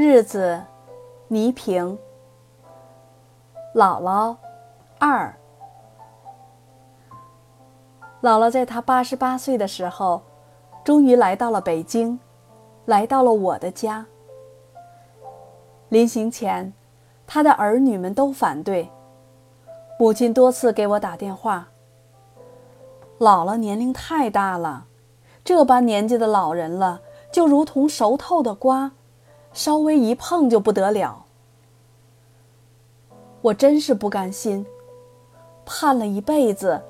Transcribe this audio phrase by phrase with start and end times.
[0.00, 0.62] 日子，
[1.26, 1.98] 倪萍。
[3.74, 4.36] 姥姥，
[5.00, 5.34] 二。
[8.22, 10.22] 姥姥在她八十八岁的时候，
[10.84, 12.20] 终于来到了北京，
[12.84, 14.06] 来到了我的家。
[15.88, 16.72] 临行前，
[17.26, 18.88] 她的儿女们都反对。
[19.98, 21.66] 母亲多次给我打电话。
[23.18, 24.86] 姥姥年龄太大了，
[25.42, 27.00] 这般年纪的老人了，
[27.32, 28.92] 就如同熟透的瓜。
[29.52, 31.24] 稍微一碰就不得了，
[33.40, 34.64] 我真是不甘心，
[35.64, 36.80] 盼了一辈子，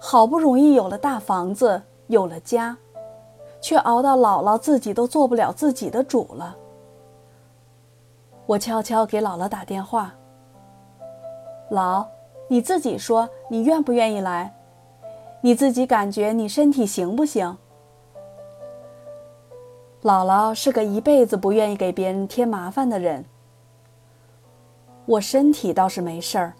[0.00, 2.76] 好不容易有了大房子，有了家，
[3.60, 6.56] 却熬到姥姥自己都做不了自己的主了。
[8.46, 10.14] 我悄悄给姥姥打电话
[11.70, 12.06] ：“姥，
[12.48, 14.54] 你自己说，你愿不愿意来？
[15.40, 17.56] 你自己感觉你身体行不行？”
[20.02, 23.24] 姥姥是个一辈子不愿意给别人添麻烦的人。
[25.04, 26.54] 我身体倒是没事儿，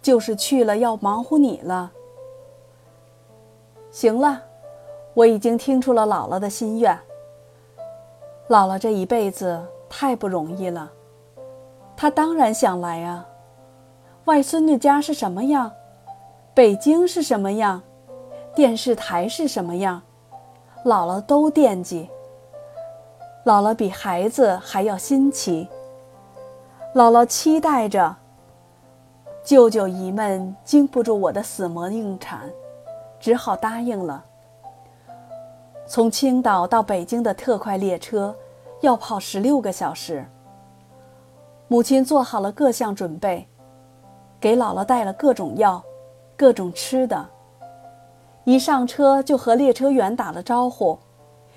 [0.00, 1.92] 就是去了要忙活你了。
[3.90, 4.42] 行了，
[5.14, 6.98] 我已经听出了姥姥的心愿。
[8.48, 10.90] 姥姥这一辈子太不容易了，
[11.96, 13.26] 她当然想来啊。
[14.24, 15.70] 外孙女家是什么样？
[16.52, 17.82] 北京是什么样？
[18.54, 20.02] 电视台是什么样？
[20.84, 22.08] 姥姥都惦记。
[23.46, 25.68] 姥姥比孩子还要新奇。
[26.96, 28.16] 姥姥期待着。
[29.44, 32.50] 舅舅姨们经不住我的死磨硬缠，
[33.20, 34.24] 只好答应了。
[35.86, 38.34] 从青岛到北京的特快列车
[38.80, 40.26] 要跑十六个小时。
[41.68, 43.46] 母亲做好了各项准备，
[44.40, 45.80] 给姥姥带了各种药、
[46.36, 47.24] 各种吃的。
[48.42, 50.98] 一上车就和列车员打了招呼。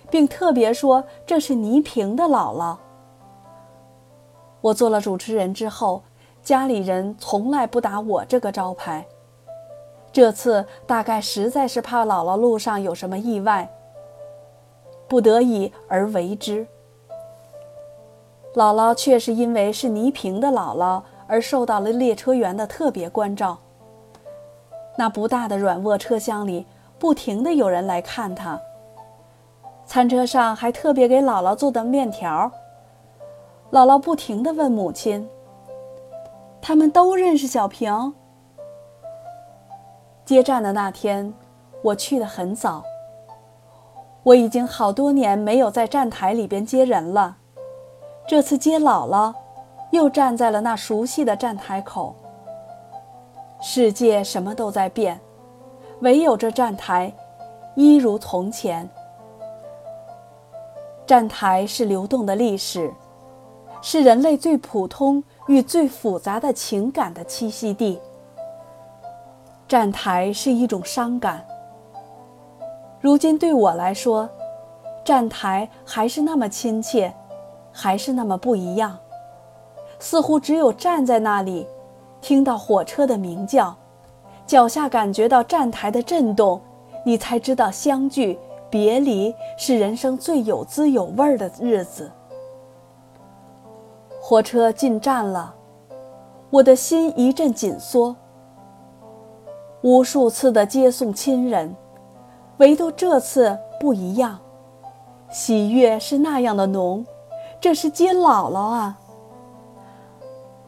[0.09, 2.77] 并特别说这是倪萍的姥姥。
[4.61, 6.03] 我做了主持人之后，
[6.41, 9.05] 家里人从来不打我这个招牌。
[10.11, 13.71] 这次大概实在是怕姥姥路上有什么意外，
[15.07, 16.65] 不得已而为之。
[18.55, 23.57] 姥姥却是因为是倪萍的姥姥而受到了列车员的特别关照。
[24.97, 26.65] 那不大的软卧车厢里，
[26.97, 28.59] 不停的有人来看她。
[29.89, 32.51] 餐车上还特别给姥姥做的面条。
[33.71, 35.27] 姥姥不停地问母亲
[36.61, 38.13] ：“他们都认识小平？”
[40.23, 41.33] 接站的那天，
[41.81, 42.83] 我去的很早。
[44.21, 47.37] 我已经好多年没有在站台里边接人了，
[48.27, 49.33] 这次接姥姥，
[49.89, 52.13] 又站在了那熟悉的站台口。
[53.59, 55.19] 世界什么都在变，
[56.01, 57.11] 唯有这站台，
[57.73, 58.87] 一如从前。
[61.09, 62.93] 站台是流动的历史，
[63.81, 67.99] 是人类最普通与最复杂的情感的栖息地。
[69.67, 71.43] 站台是一种伤感。
[73.01, 74.29] 如今对我来说，
[75.03, 77.11] 站台还是那么亲切，
[77.71, 78.95] 还是那么不一样。
[79.97, 81.65] 似乎只有站在那里，
[82.21, 83.75] 听到火车的鸣叫，
[84.45, 86.61] 脚下感觉到站台的震动，
[87.03, 88.37] 你才知道相聚。
[88.69, 92.11] 别离是人生最有滋有味的日子。
[94.21, 95.55] 火车进站了，
[96.49, 98.15] 我的心一阵紧缩。
[99.81, 101.75] 无数次的接送亲人，
[102.57, 104.37] 唯独这次不一样，
[105.29, 107.05] 喜悦是那样的浓。
[107.61, 108.99] 这是接姥姥啊！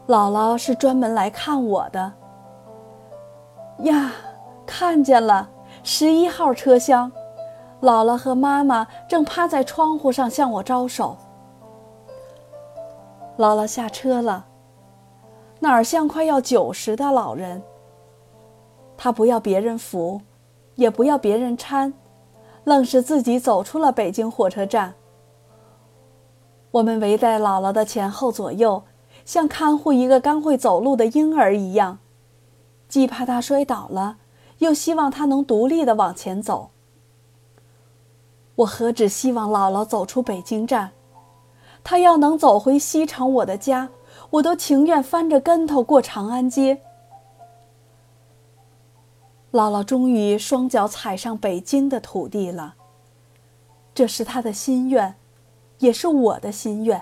[0.08, 2.14] 姥姥是专门来看我的。
[3.80, 4.12] 呀，
[4.66, 5.50] 看见了，
[5.84, 7.12] 十一号车厢。
[7.82, 11.18] 姥姥和妈妈正趴在窗户上向我招手。
[13.38, 14.46] 姥姥下车了，
[15.60, 17.64] 哪儿像快要九十的老人？
[18.96, 20.22] 她不要别人扶，
[20.76, 21.92] 也不要别人搀，
[22.66, 24.94] 愣是自己走出了北京火车站。
[26.70, 28.84] 我们围在姥姥的前后左右，
[29.26, 31.98] 像看护一个刚会走路的婴儿一样，
[32.88, 34.18] 既怕她摔倒了，
[34.60, 36.70] 又希望她能独立的往前走。
[38.62, 40.92] 我何止希望姥姥走出北京站，
[41.84, 43.90] 她要能走回西城我的家，
[44.30, 46.80] 我都情愿翻着跟头过长安街。
[49.52, 52.76] 姥姥终于双脚踩上北京的土地了，
[53.96, 55.16] 这是她的心愿，
[55.80, 57.02] 也是我的心愿。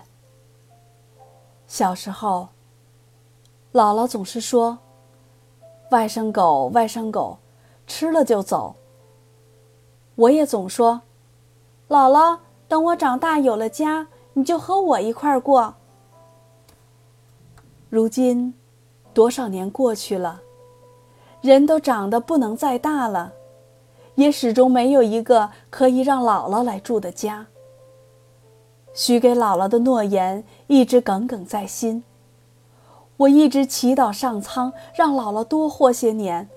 [1.68, 2.48] 小时候，
[3.74, 4.78] 姥姥总是说
[5.92, 7.38] ：“外甥狗，外甥狗，
[7.86, 8.76] 吃了就走。”
[10.16, 11.02] 我也总说。
[11.90, 12.38] 姥姥，
[12.68, 15.74] 等我长大有了家，你就和我一块儿过。
[17.90, 18.54] 如今，
[19.12, 20.42] 多少年过去了，
[21.42, 23.34] 人都长得不能再大了，
[24.14, 27.48] 也始终没有一个可以让姥姥来住的家。
[28.94, 32.04] 许给姥姥的诺言一直耿耿在心。
[33.18, 36.48] 我一直祈祷上苍让姥姥多活些年，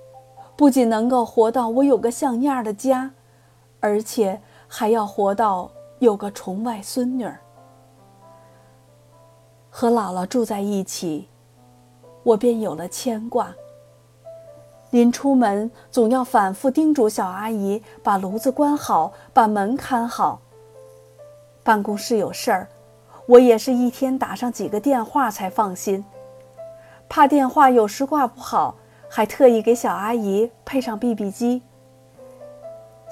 [0.57, 3.13] 不仅能够活到我有个像样的家，
[3.81, 4.43] 而且
[4.75, 7.39] 还要活到有个重外孙女儿。
[9.69, 11.29] 和姥姥住在一起，
[12.23, 13.55] 我便有了牵挂。
[14.89, 20.41] 临出门总要反复叮嘱小阿姨把炉子关好，把门看好。
[21.63, 22.67] 办公室有事儿，
[23.27, 26.03] 我也是一天打上几个电话才放心。
[27.11, 28.77] 怕电话有时挂不好，
[29.07, 31.61] 还特意给小阿姨配上 BB 机。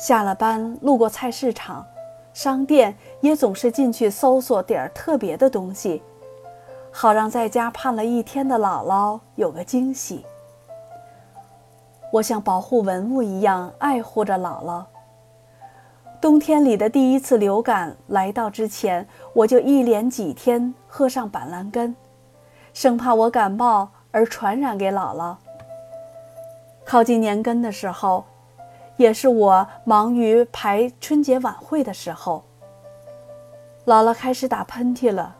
[0.00, 1.86] 下了班路过菜市场、
[2.32, 6.02] 商店，也总是进去搜索点儿特别的东西，
[6.90, 10.24] 好让在家盼了一天的姥姥有个惊喜。
[12.10, 14.82] 我像保护文物一样爱护着姥姥。
[16.18, 21.94] 冬天里的第一次流感来到之前，我就一连几天喝上板蓝根，
[22.72, 25.36] 生怕我感冒而传染给姥姥。
[26.86, 28.24] 靠近年根的时候，
[29.00, 32.44] 也是我忙于排春节晚会的时候。
[33.86, 35.34] 姥姥开始打喷嚏了，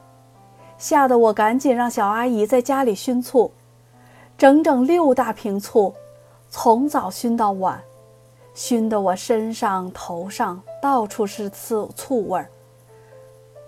[0.79, 3.53] 吓得我赶紧让小阿姨在家里熏醋，
[4.39, 5.95] 整整六大瓶醋，
[6.49, 7.79] 从早熏到晚。
[8.55, 12.49] 熏得我身上、头上到处是醋醋味儿，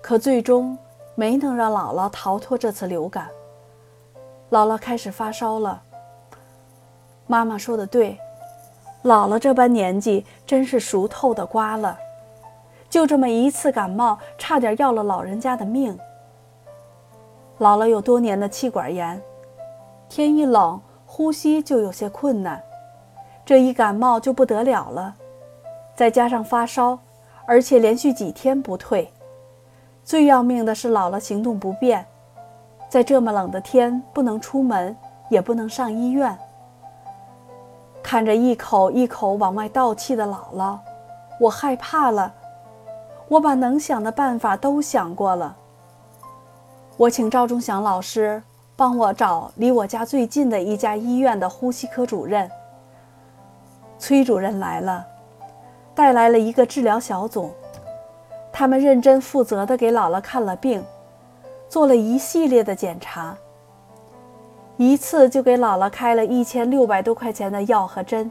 [0.00, 0.76] 可最终
[1.14, 3.28] 没能让姥姥逃脱这次流感。
[4.50, 5.82] 姥姥开始发烧了。
[7.26, 8.18] 妈妈说的对，
[9.02, 11.98] 姥姥这般年纪真是熟透的瓜了，
[12.88, 15.98] 就这么一次感冒，差点要了老人家的命。
[17.58, 19.20] 姥姥有多年的气管炎，
[20.08, 22.62] 天一冷，呼吸就有些困难。
[23.44, 25.16] 这一感冒就不得了了，
[25.96, 26.98] 再加上发烧，
[27.44, 29.12] 而且连续几天不退。
[30.04, 32.06] 最要命的是，姥姥行动不便，
[32.88, 34.96] 在这么冷的天不能出门，
[35.28, 36.38] 也不能上医院。
[38.02, 40.78] 看着一口一口往外倒气的姥姥，
[41.40, 42.34] 我害怕了。
[43.28, 45.56] 我把能想的办法都想过了。
[46.98, 48.42] 我请赵忠祥老师
[48.76, 52.50] 帮我找离我家最近的一家医院的呼吸科主任。
[53.98, 55.06] 崔主任来了，
[55.94, 57.52] 带来了一个治疗小组，
[58.52, 60.84] 他们认真负责地给姥姥看了病，
[61.68, 63.34] 做了一系列的检查，
[64.82, 68.28] 一次就给姥姥开了一千六百多块钱的药和针。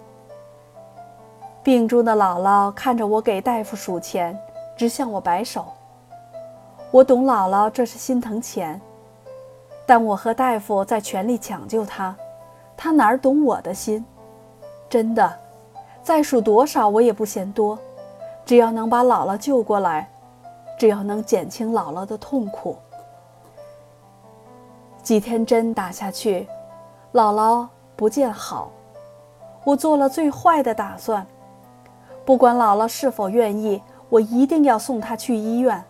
[1.63, 4.38] 病中的姥姥看着我给大夫数钱，
[4.75, 5.65] 直向我摆手。
[6.92, 8.81] 我懂姥姥这是心疼钱，
[9.86, 12.13] 但我和大夫在全力抢救她，
[12.75, 14.03] 她哪儿懂我的心？
[14.89, 15.33] 真的。
[16.03, 17.80] 再数多少我也不嫌多，
[18.44, 20.09] 只要能把姥姥救过来，
[20.77, 22.75] 只要能减轻姥姥的痛苦。
[25.03, 26.48] 几天针打下去，
[27.13, 28.71] 姥姥不见好，
[29.63, 31.25] 我做了最坏的打算，
[32.24, 35.83] 不管姥姥是否愿意，我一定要送她去医院。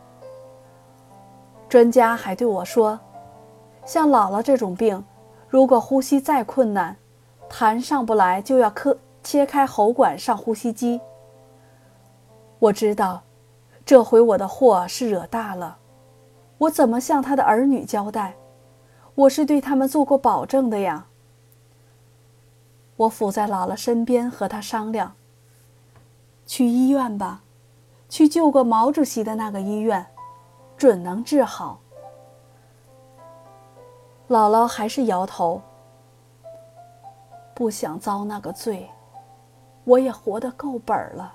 [1.67, 2.99] 专家还对我说，
[3.85, 5.03] 像姥姥这种病，
[5.47, 6.95] 如果呼吸再困难，
[7.49, 8.97] 痰上不来，就要科。
[9.23, 10.99] 切开喉管上呼吸机。
[12.57, 13.21] 我知道，
[13.85, 15.77] 这回我的祸是惹大了。
[16.57, 18.33] 我怎么向他的儿女交代？
[19.15, 21.07] 我是对他们做过保证的呀。
[22.95, 25.13] 我伏在姥姥身边和他商量。
[26.45, 27.41] 去医院吧，
[28.09, 30.05] 去救过毛主席的那个医院，
[30.75, 31.79] 准能治好。
[34.27, 35.61] 姥姥还是摇头，
[37.53, 38.89] 不想遭那个罪。
[39.83, 41.33] 我也活得够本了，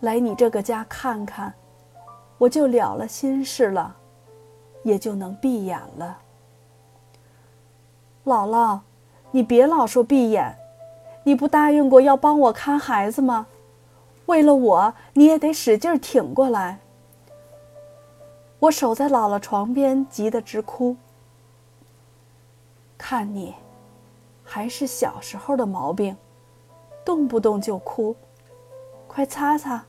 [0.00, 1.54] 来你这个家看看，
[2.36, 3.94] 我就了了心事了，
[4.82, 6.18] 也就能闭眼了。
[8.28, 8.80] 姥姥，
[9.30, 10.58] 你别老说闭眼，
[11.24, 13.46] 你不答应过要帮我看孩子吗？
[14.26, 16.80] 为了我，你也得使劲挺过来。
[18.58, 20.96] 我守在姥姥床边，急得直哭。
[22.98, 23.54] 看你，
[24.44, 26.14] 还是小时候的毛病。
[27.06, 28.14] 动不动就哭，
[29.06, 29.86] 快擦擦。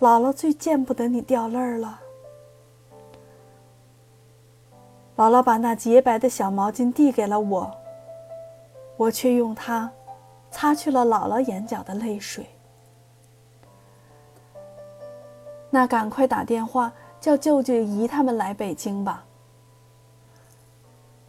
[0.00, 2.00] 姥姥最见不得你掉泪儿了。
[5.20, 7.70] 姥姥把那洁白的小毛巾递给了我，
[8.96, 9.92] 我却用它
[10.50, 12.46] 擦去了姥姥眼角的泪水。
[15.68, 19.22] 那赶快打电话叫舅舅姨他们来北京吧。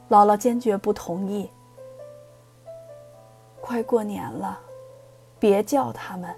[0.10, 1.50] 姥姥坚决不同意。
[3.60, 4.58] 快过年了，
[5.38, 6.34] 别叫他们。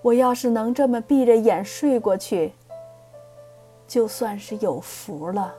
[0.00, 2.54] 我要是能这么闭着眼睡过去，
[3.86, 5.56] 就算是有福了。